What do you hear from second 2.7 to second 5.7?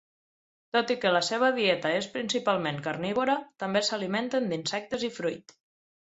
carnívora, també s'alimenten d'insectes i fruit.